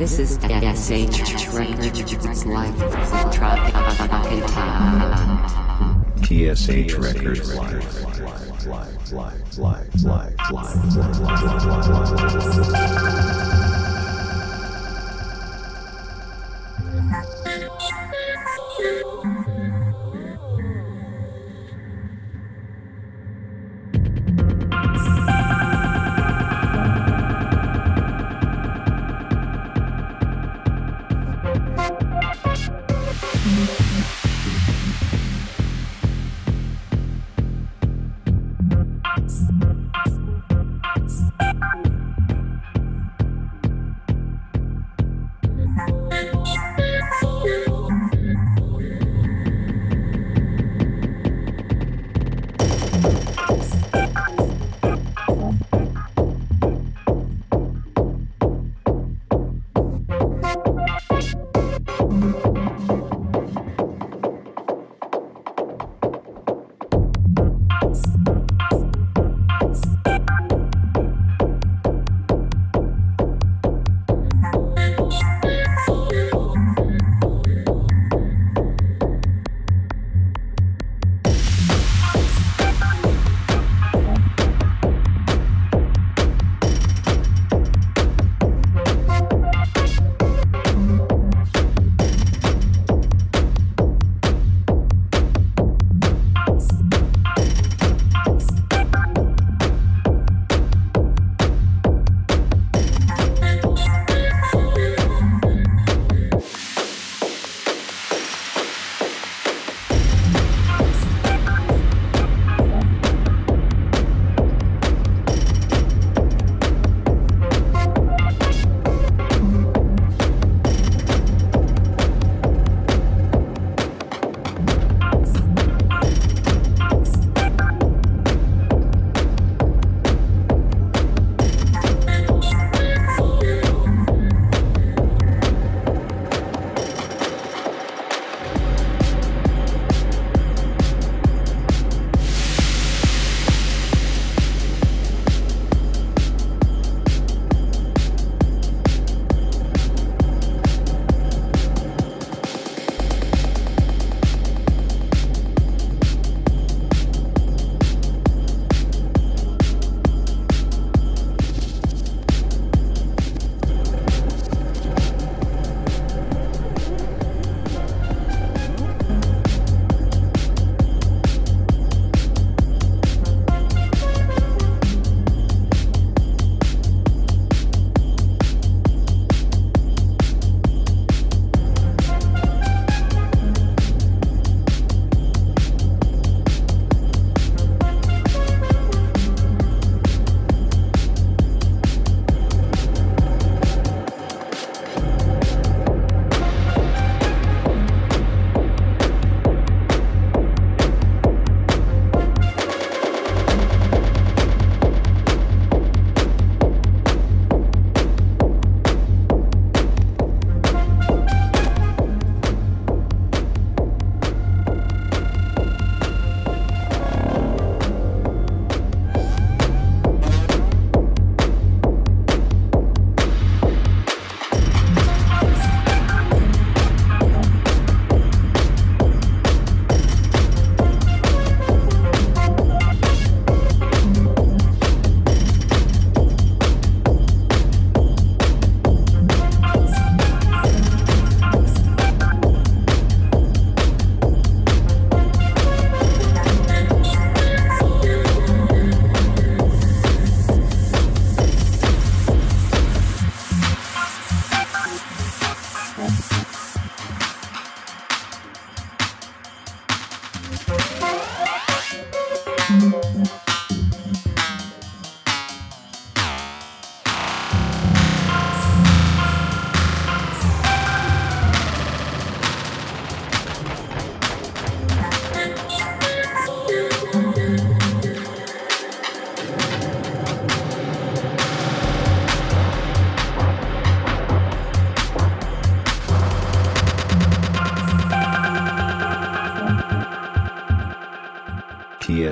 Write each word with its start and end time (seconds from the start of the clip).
This 0.00 0.18
is 0.18 0.38
SH 0.38 1.52
Records 1.52 2.46
Live 2.46 2.74
Truck 3.34 3.60
TSH 6.24 6.94
Records 6.94 7.54
Live. 7.54 7.84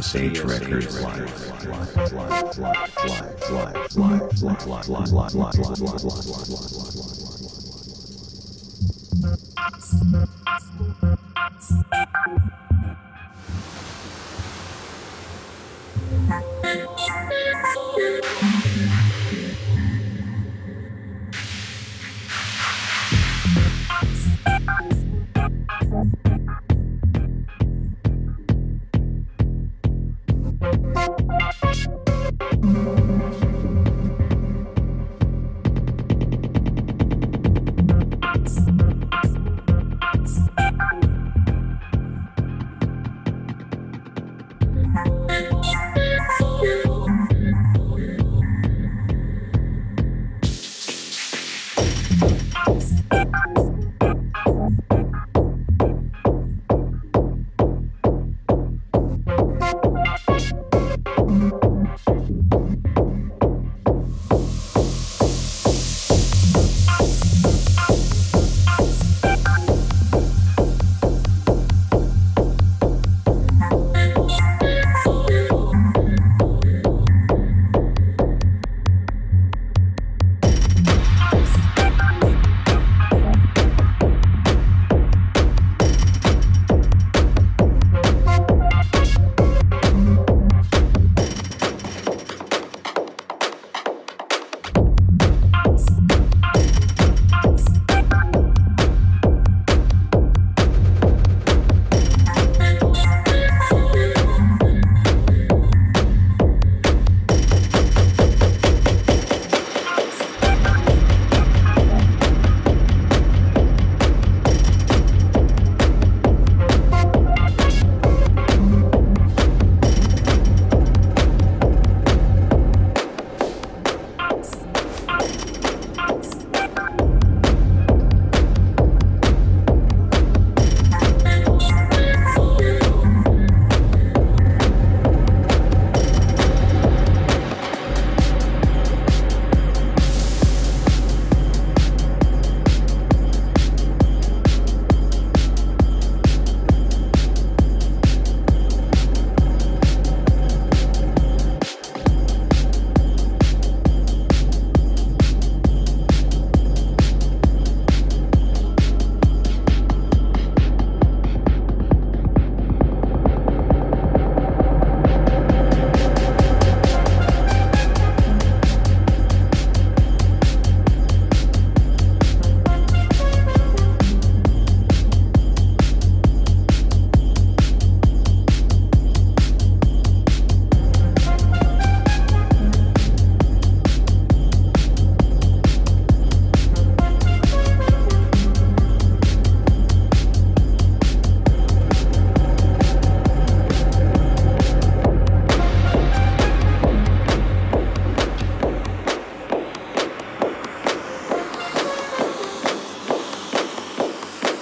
TSH 0.09 0.41
Records 0.41 1.03
Live. 1.03 1.49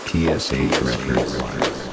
TSH 0.07 0.83
Records. 0.83 1.86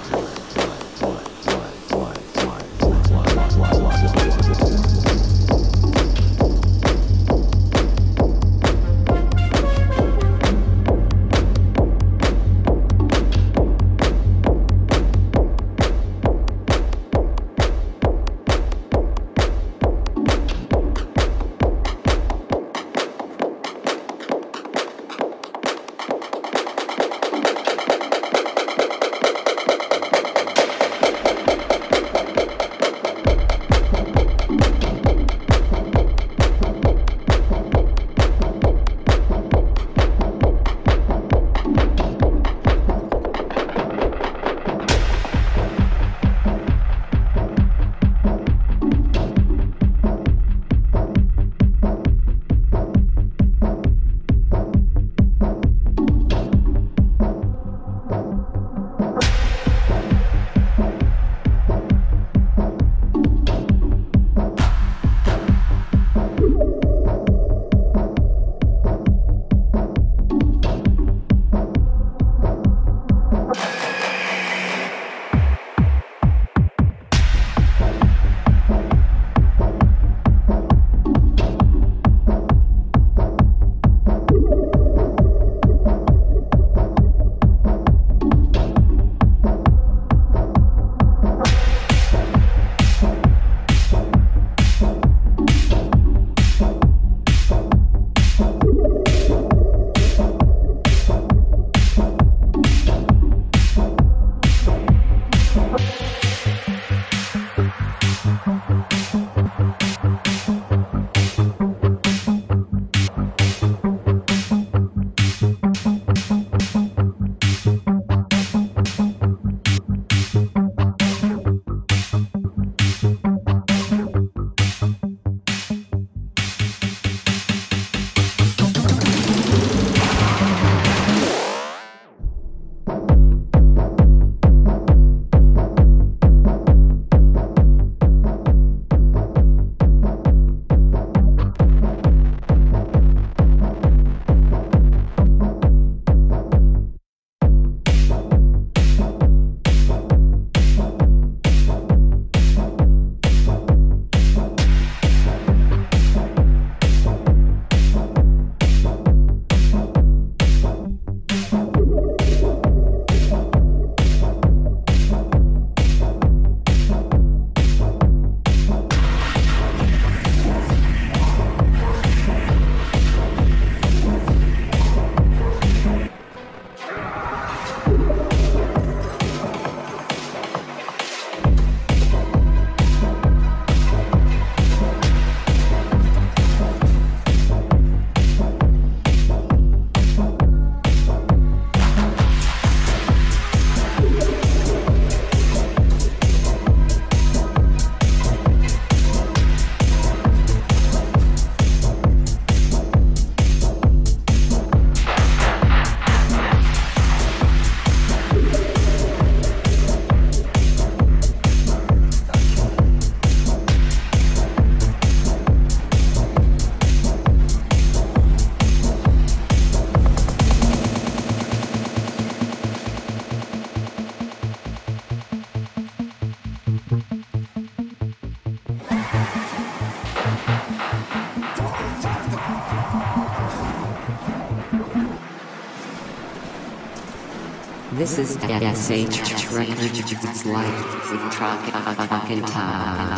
This 238.15 238.29
is 238.29 238.37
the 238.37 238.47
SH 238.47 239.51
Records. 239.53 240.45
Life 240.45 241.11
with 241.11 241.21
Trockentakt. 241.33 243.12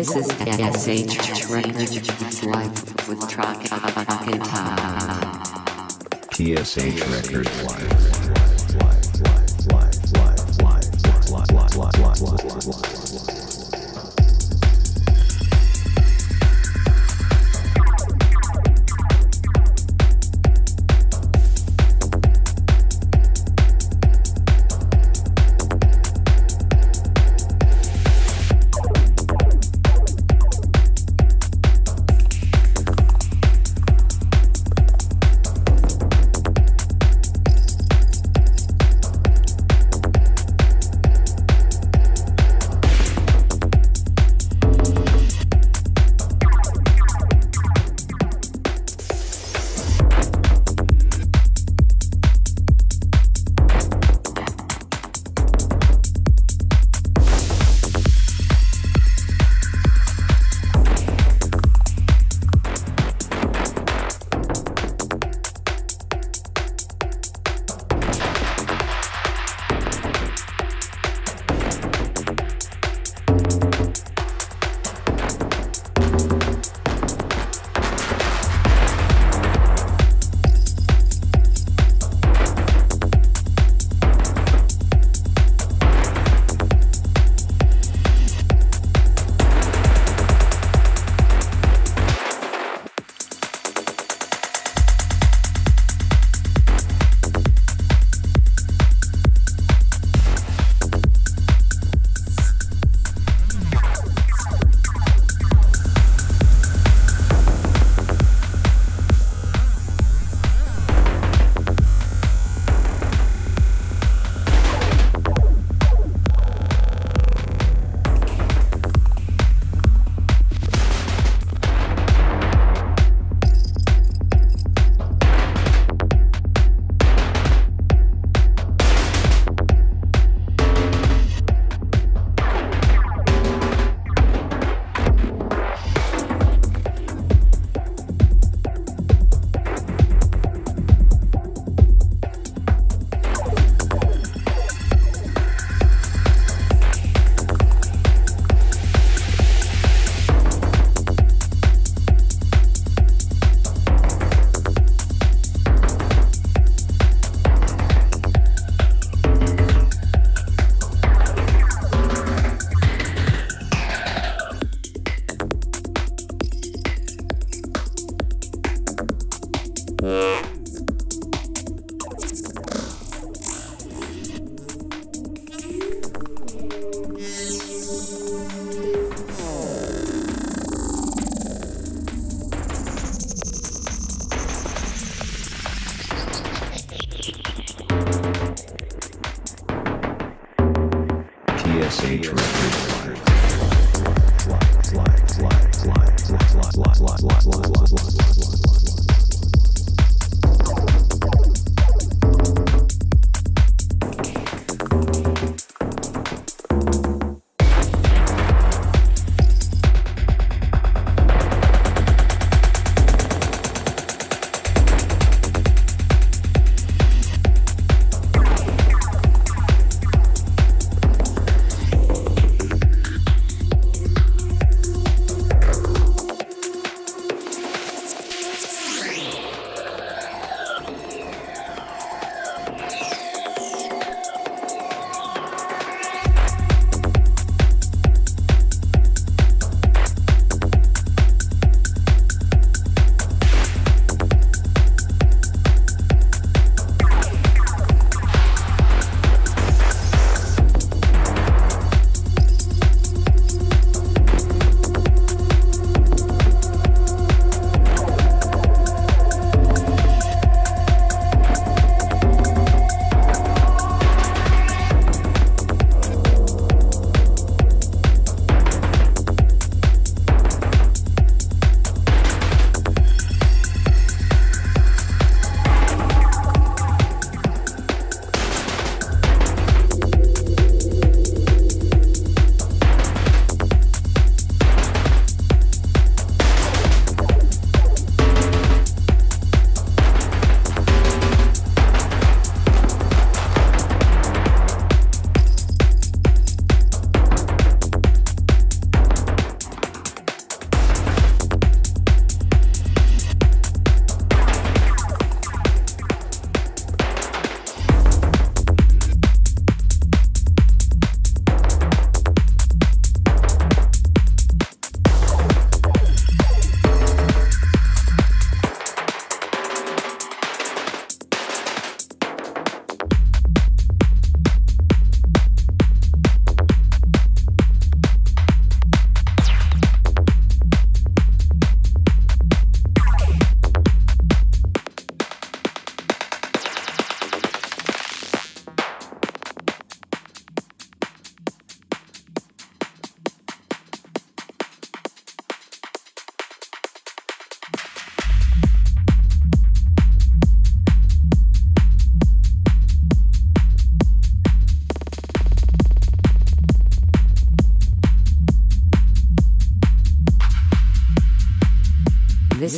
This 0.00 0.16
is 0.16 0.30
SH 0.30 1.50
Records 1.50 2.42
Live 2.42 3.06
with 3.06 3.28
Truck 3.28 3.58
and 3.70 4.42
Tom. 4.42 5.88
TSH 6.32 7.06
Records 7.06 7.62
Live. 7.64 8.19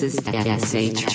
This 0.03 0.19
is 0.19 0.99
SH 0.99 1.12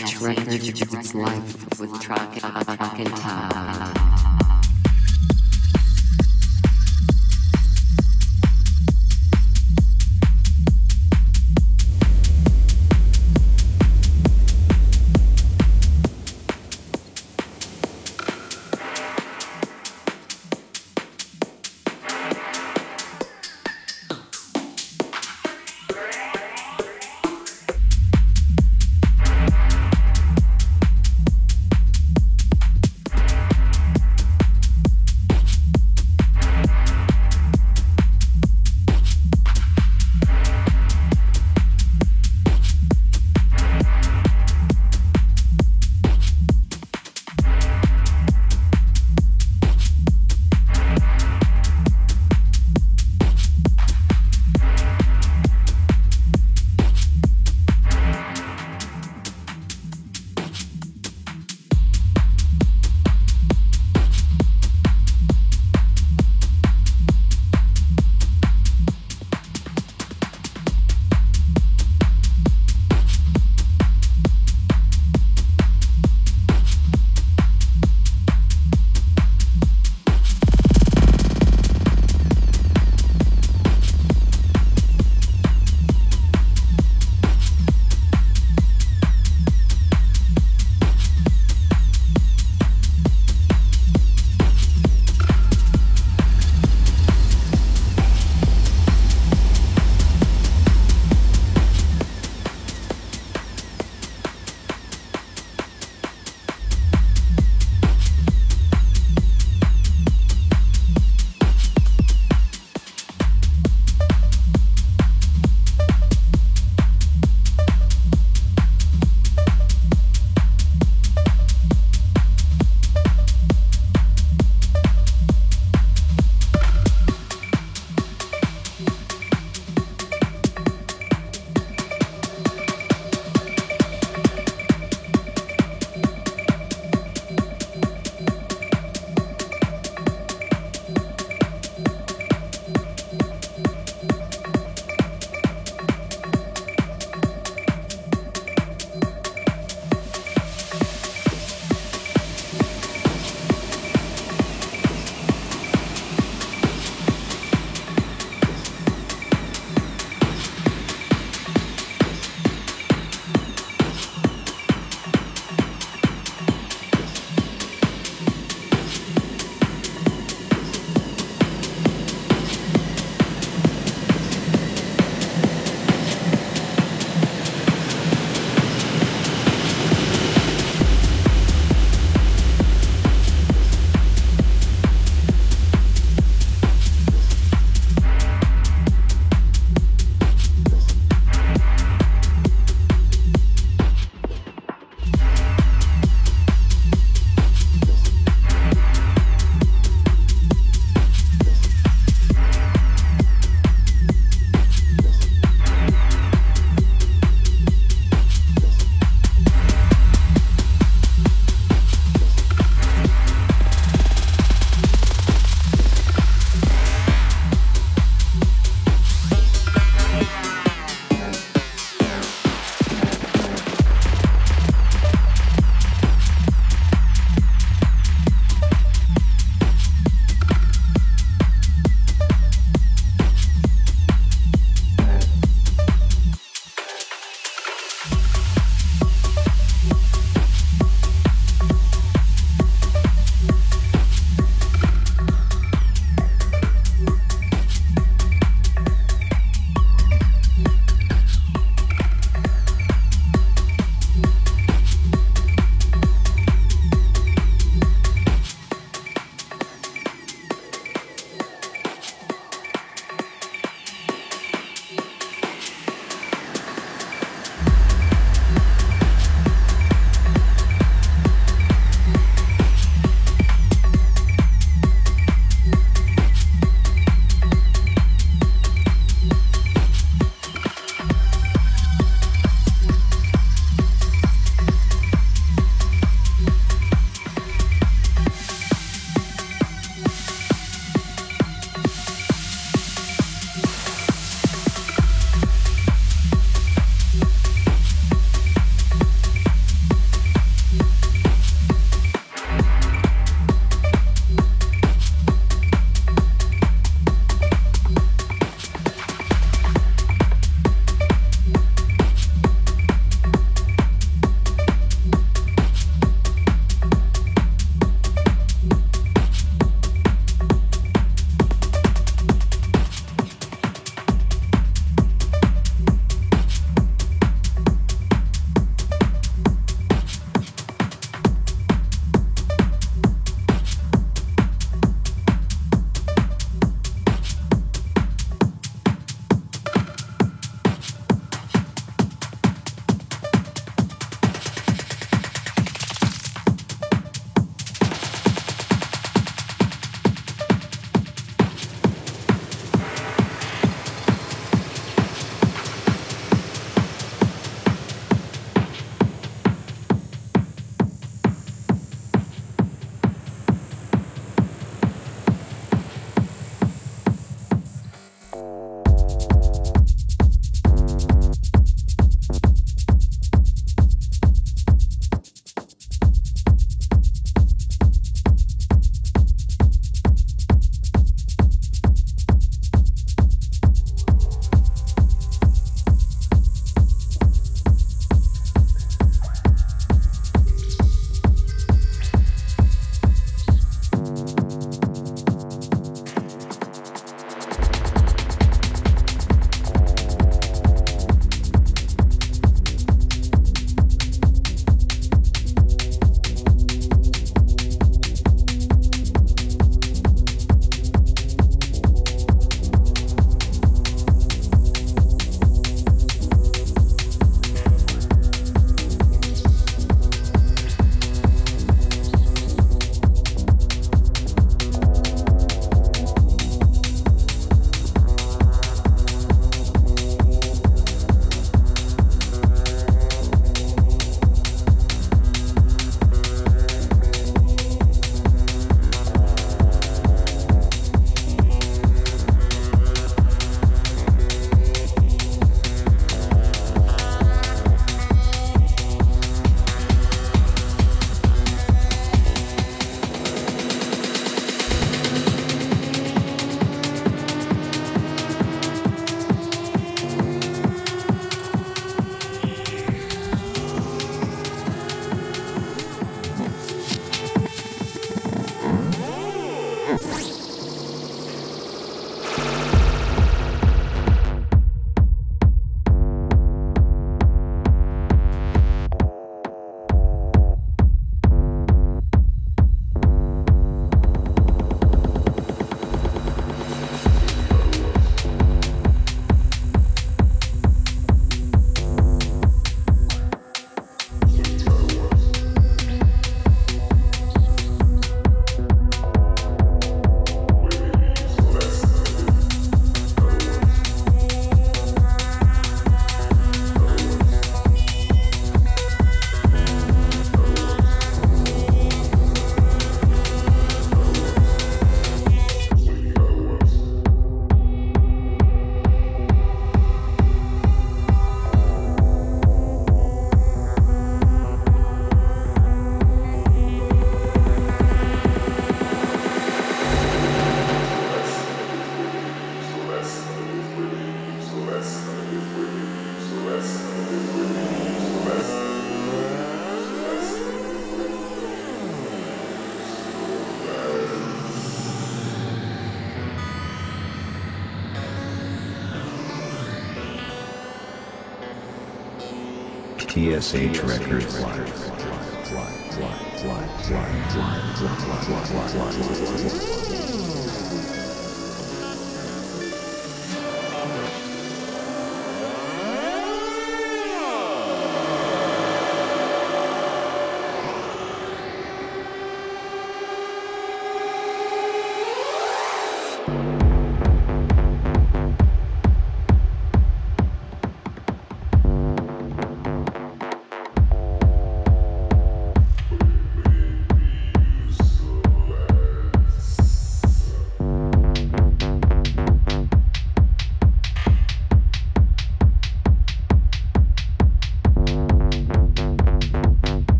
TSH 553.39 553.83
Records 553.83 554.46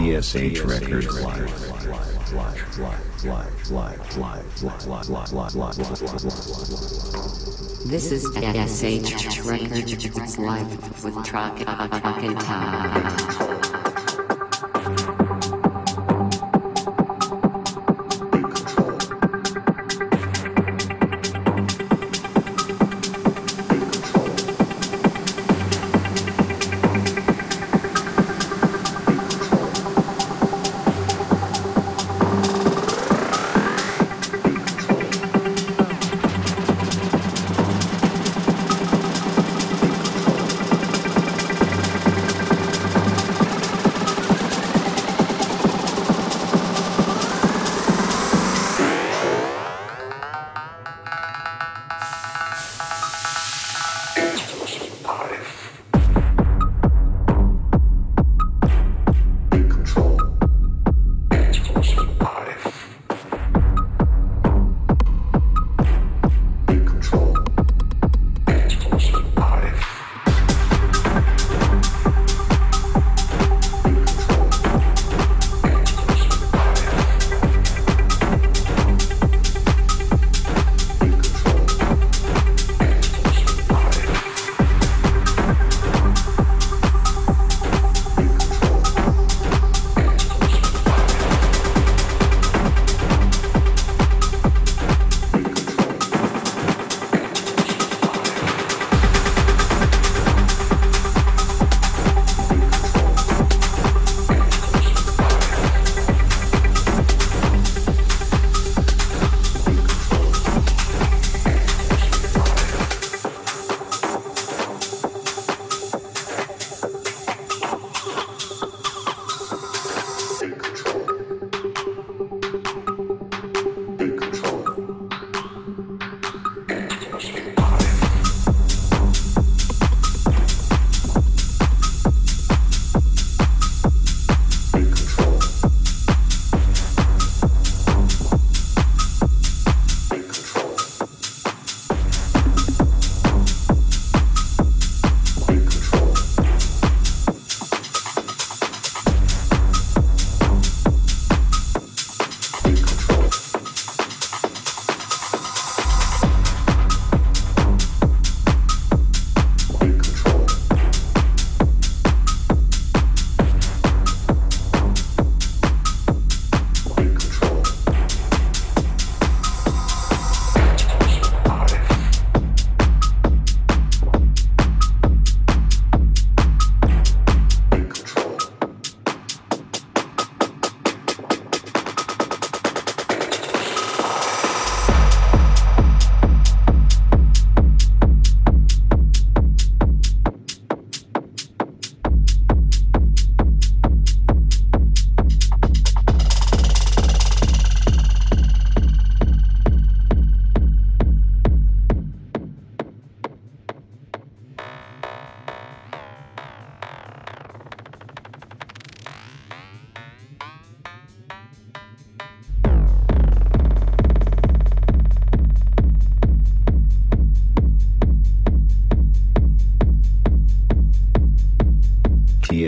TSH 0.00 0.60
Records 0.62 1.20
Live. 1.20 1.50
This 7.84 8.10
is 8.10 8.24
SH 8.34 9.40
Records 9.44 10.38
Live 10.38 11.04
with 11.04 11.22
Truck 11.22 11.60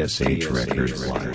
TSH 0.09 0.47
Records 0.47 1.07
Live. 1.07 1.32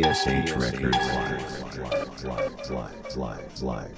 TSH 0.00 0.56
Records. 0.56 0.96
Live, 3.20 3.90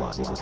life. 0.00 0.39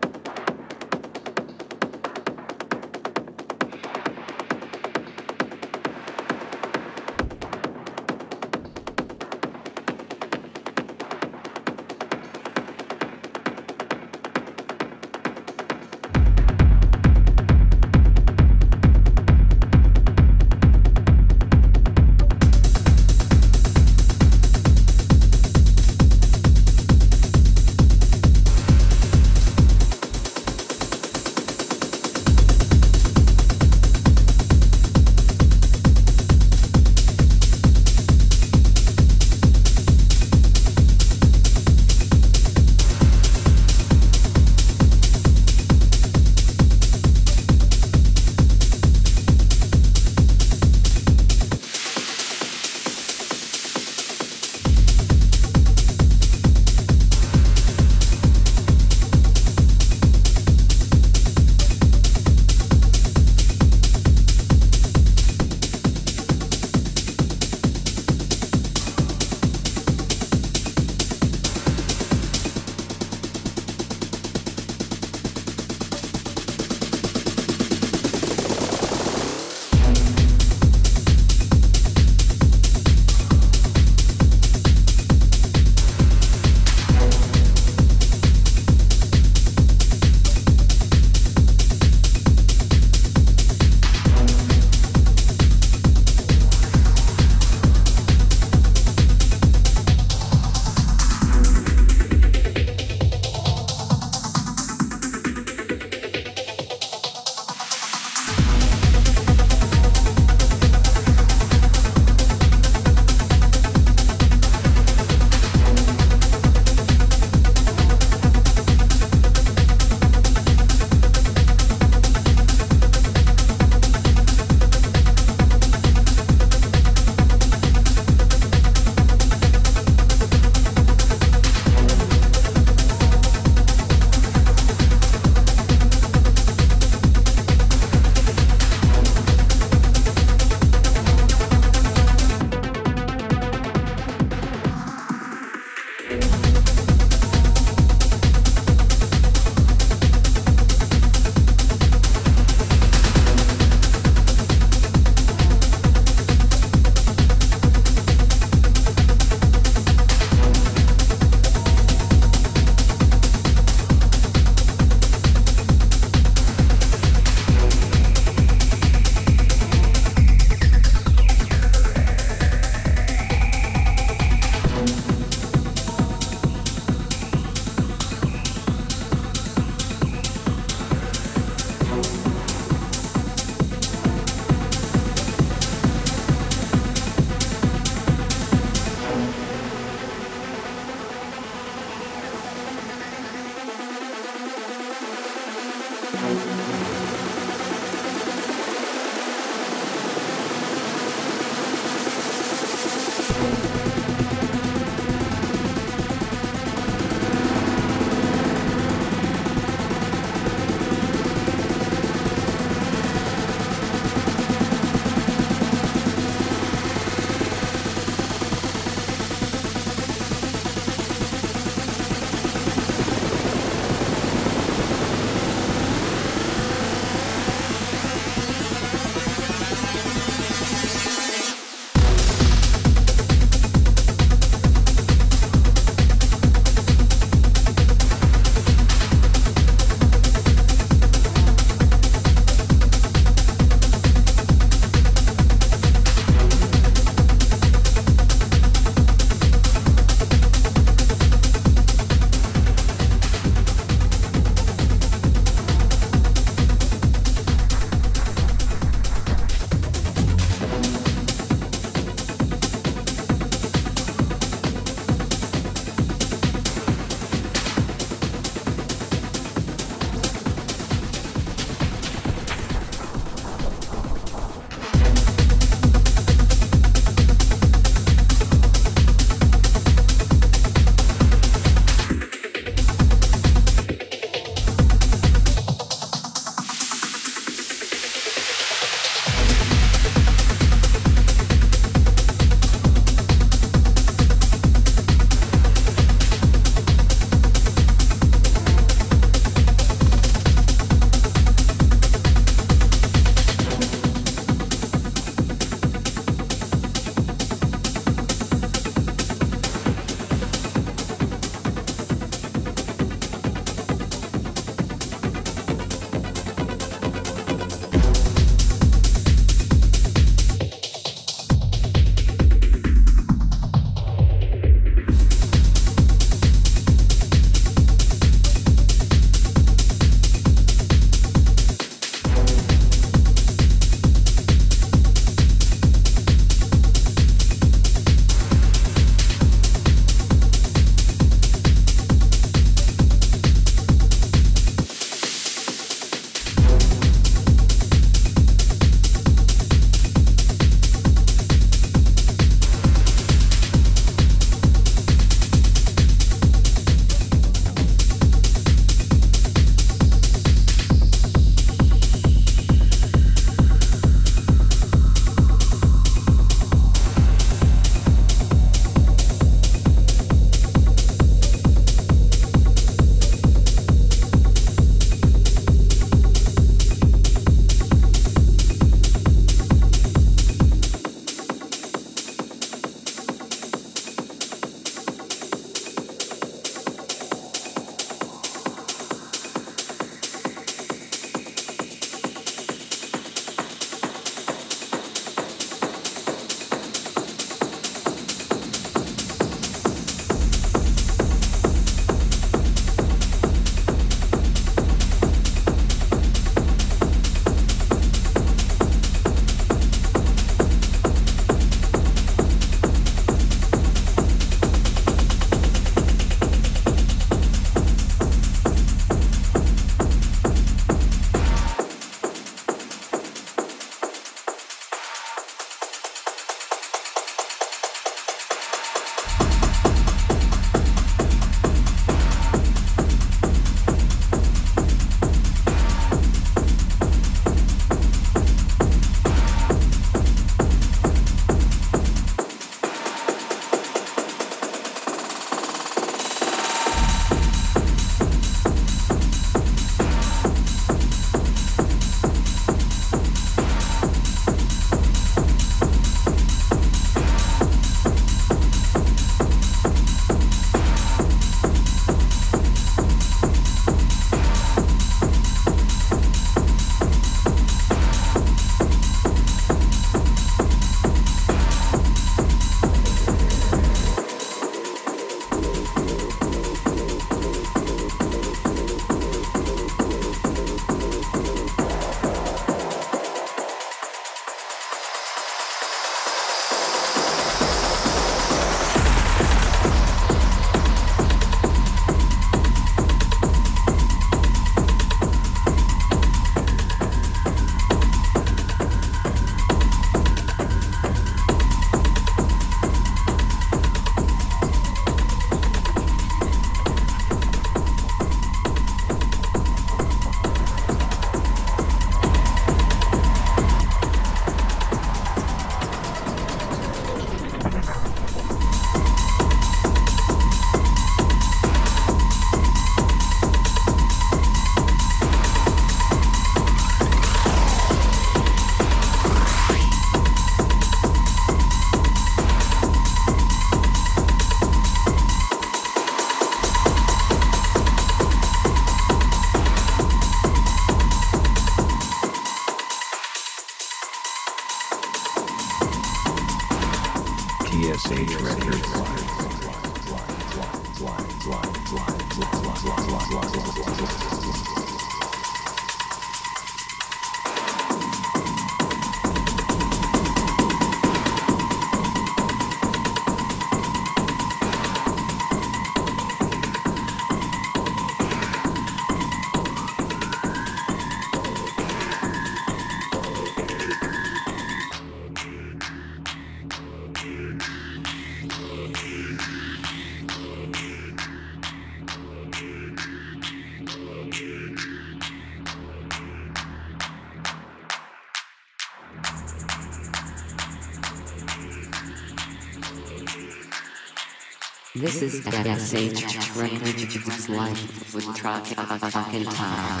This 595.20 595.34
is 595.34 595.44
TSH 595.44 596.56
Records 596.56 597.50
Life 597.50 598.14
with 598.14 598.24
Trockentakt. 598.28 600.00